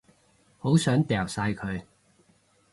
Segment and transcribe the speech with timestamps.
[0.57, 1.79] 好想掉晒佢